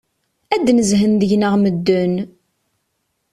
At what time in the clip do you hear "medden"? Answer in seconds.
1.63-2.13